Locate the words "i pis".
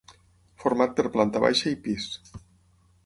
1.75-2.09